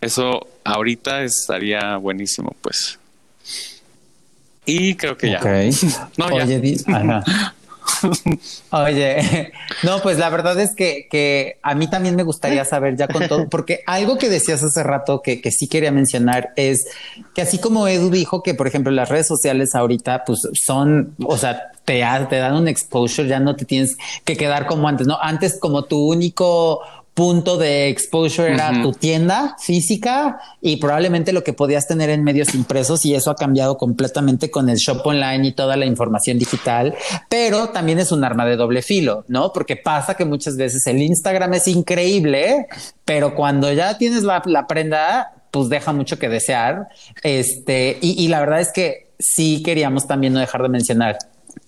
[0.00, 2.98] eso ahorita estaría buenísimo, pues.
[4.64, 5.40] Y creo que ya.
[6.16, 6.44] No, ya.
[6.44, 6.76] Oye.
[8.70, 9.52] Oye,
[9.82, 13.26] no, pues la verdad es que, que a mí también me gustaría saber ya con
[13.28, 16.86] todo, porque algo que decías hace rato que, que sí quería mencionar es
[17.34, 21.36] que así como Edu dijo que, por ejemplo, las redes sociales ahorita pues son, o
[21.36, 25.18] sea, te, te dan un exposure, ya no te tienes que quedar como antes, ¿no?
[25.20, 26.80] Antes como tu único
[27.20, 32.54] punto de exposure era tu tienda física y probablemente lo que podías tener en medios
[32.54, 36.94] impresos y eso ha cambiado completamente con el shop online y toda la información digital,
[37.28, 39.52] pero también es un arma de doble filo, ¿no?
[39.52, 42.68] Porque pasa que muchas veces el Instagram es increíble,
[43.04, 46.88] pero cuando ya tienes la, la prenda, pues deja mucho que desear.
[47.22, 51.18] Este, y, y la verdad es que sí queríamos también no dejar de mencionar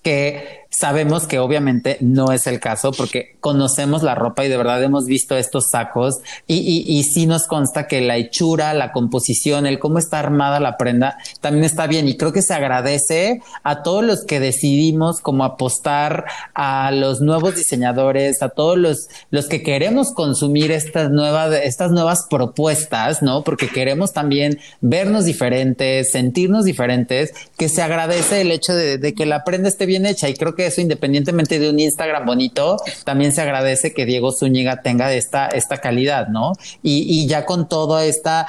[0.01, 4.83] que sabemos que obviamente no es el caso porque conocemos la ropa y de verdad
[4.83, 9.65] hemos visto estos sacos y, y, y sí nos consta que la hechura, la composición,
[9.65, 13.83] el cómo está armada la prenda también está bien y creo que se agradece a
[13.83, 19.61] todos los que decidimos como apostar a los nuevos diseñadores, a todos los, los que
[19.63, 23.43] queremos consumir estas nuevas, estas nuevas propuestas, ¿no?
[23.43, 29.25] Porque queremos también vernos diferentes, sentirnos diferentes, que se agradece el hecho de, de que
[29.25, 33.31] la prenda esté bien hecha y creo que eso independientemente de un Instagram bonito, también
[33.31, 36.53] se agradece que Diego Zúñiga tenga esta, esta calidad, ¿no?
[36.81, 38.47] Y, ya con toda esta,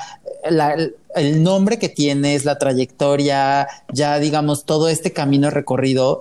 [0.51, 0.77] la,
[1.15, 6.21] el nombre que tienes, la trayectoria, ya digamos todo este camino recorrido,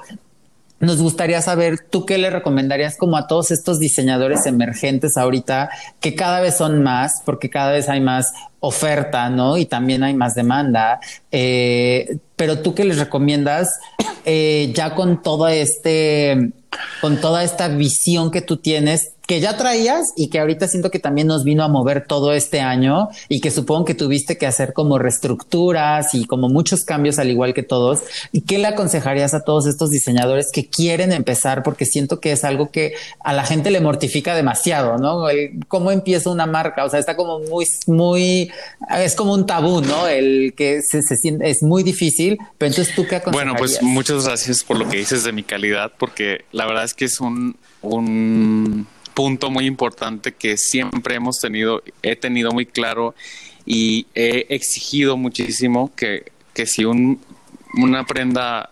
[0.83, 5.69] nos gustaría saber tú qué le recomendarías como a todos estos diseñadores emergentes ahorita
[6.01, 9.57] que cada vez son más porque cada vez hay más oferta, ¿no?
[9.57, 10.99] Y también hay más demanda.
[11.31, 13.79] Eh, pero tú qué les recomiendas
[14.25, 16.51] eh, ya con todo este,
[16.99, 20.99] con toda esta visión que tú tienes que ya traías y que ahorita siento que
[20.99, 24.73] también nos vino a mover todo este año y que supongo que tuviste que hacer
[24.73, 28.01] como reestructuras y como muchos cambios al igual que todos.
[28.33, 31.63] ¿Y qué le aconsejarías a todos estos diseñadores que quieren empezar?
[31.63, 35.29] Porque siento que es algo que a la gente le mortifica demasiado, ¿no?
[35.29, 38.51] El cómo empieza una marca, o sea, está como muy, muy,
[38.97, 40.07] es como un tabú, ¿no?
[40.07, 43.53] El que se, se siente, es muy difícil, pero entonces tú qué aconsejarías?
[43.53, 46.93] Bueno, pues muchas gracias por lo que dices de mi calidad, porque la verdad es
[46.93, 53.15] que es un, un punto muy importante que siempre hemos tenido, he tenido muy claro
[53.65, 57.21] y he exigido muchísimo que, que si un,
[57.75, 58.69] una prenda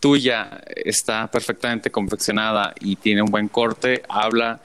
[0.00, 4.60] tuya está perfectamente confeccionada y tiene un buen corte, habla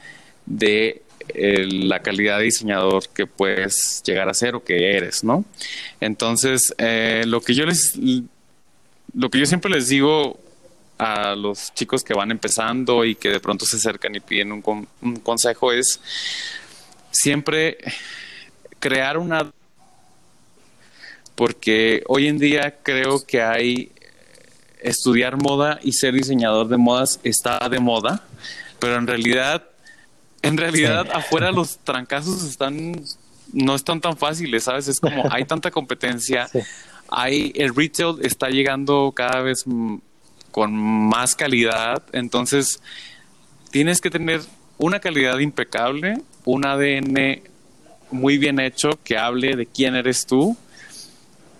[0.45, 5.45] de eh, la calidad de diseñador que puedes llegar a ser o que eres, ¿no?
[6.01, 7.97] Entonces, eh, lo que yo les,
[9.13, 10.39] lo que yo siempre les digo
[11.04, 14.62] a los chicos que van empezando y que de pronto se acercan y piden un,
[14.62, 15.99] con- un consejo es
[17.12, 17.78] siempre
[18.80, 19.52] crear una
[21.36, 23.91] porque hoy en día creo que hay
[24.80, 28.24] estudiar moda y ser diseñador de modas está de moda,
[28.80, 29.64] pero en realidad
[30.43, 31.12] en realidad Sí.
[31.14, 33.04] afuera los trancazos están
[33.54, 34.88] no están tan fáciles, ¿sabes?
[34.88, 36.60] Es como hay tanta competencia, Sí.
[37.10, 39.66] hay el retail está llegando cada vez
[40.52, 42.82] con más calidad, entonces
[43.72, 44.41] tienes que tener
[44.78, 47.41] una calidad impecable, un ADN
[48.12, 50.58] muy bien hecho que hable de quién eres tú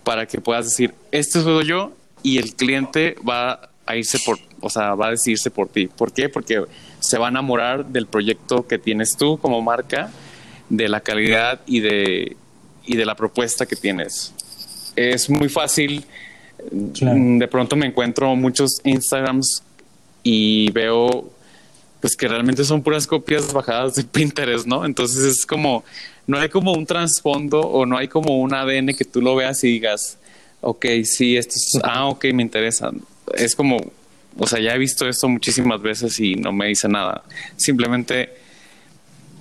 [0.04, 4.70] para que puedas decir, este soy yo y el cliente va a irse por, o
[4.70, 5.88] sea, va a decidirse por ti.
[5.88, 6.30] ¿Por qué?
[6.30, 6.64] Porque
[7.00, 10.12] se va a enamorar del proyecto que tienes tú como marca,
[10.70, 12.38] de la calidad y de,
[12.86, 14.34] y de la propuesta que tienes.
[14.96, 16.06] Es muy fácil
[16.94, 17.18] Claro.
[17.18, 19.64] Mm, De pronto me encuentro muchos Instagrams
[20.24, 21.32] y veo
[22.00, 24.86] pues que realmente son puras copias bajadas de Pinterest, ¿no?
[24.86, 25.84] Entonces es como,
[26.28, 29.64] no hay como un trasfondo o no hay como un ADN que tú lo veas
[29.64, 30.18] y digas,
[30.62, 32.92] ok, sí, esto es, ah, ok, me interesa.
[33.36, 33.78] Es como,
[34.38, 37.24] o sea, ya he visto esto muchísimas veces y no me dice nada.
[37.56, 38.30] Simplemente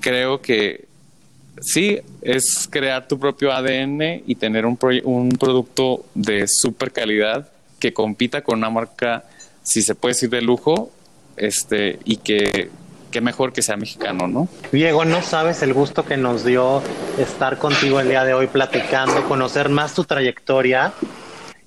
[0.01, 0.90] creo que
[1.61, 7.49] sí, es crear tu propio ADN y tener un, un producto de super calidad
[7.79, 9.25] que compita con una marca,
[9.63, 10.91] si se puede decir, de lujo,
[11.37, 12.71] este, y que,
[13.11, 14.49] que mejor que sea mexicano, ¿no?
[14.71, 16.83] Diego, no sabes el gusto que nos dio
[17.19, 20.93] estar contigo el día de hoy platicando, conocer más tu trayectoria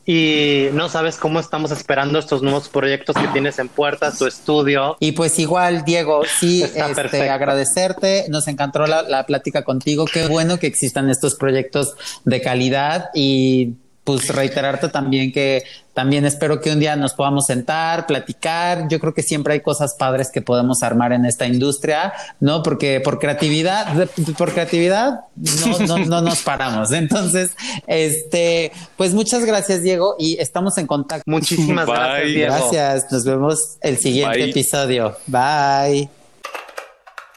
[0.06, 4.98] y no sabes cómo estamos esperando estos nuevos proyectos que tienes en puerta, tu estudio.
[5.00, 10.60] Y pues igual, Diego, sí, este, agradecerte, nos encantó la, la plática contigo, qué bueno
[10.60, 11.96] que existan estos proyectos
[12.26, 18.08] de calidad y pues reiterarte también que también espero que un día nos podamos sentar,
[18.08, 18.88] platicar.
[18.90, 22.64] Yo creo que siempre hay cosas padres que podemos armar en esta industria, ¿no?
[22.64, 26.92] Porque por creatividad, por creatividad no, no, no nos paramos.
[26.92, 27.52] Entonces,
[27.86, 31.24] este, pues muchas gracias, Diego, y estamos en contacto.
[31.30, 31.96] Muchísimas Bye.
[31.96, 32.56] gracias, Diego.
[32.56, 34.50] Gracias, nos vemos el siguiente Bye.
[34.50, 35.18] episodio.
[35.28, 36.10] Bye.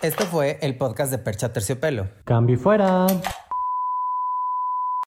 [0.03, 2.09] Esto fue el podcast de Percha Terciopelo.
[2.25, 3.07] Cambio y fuera.